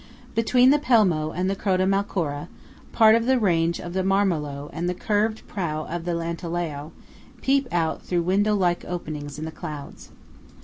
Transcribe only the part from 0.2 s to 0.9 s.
Between the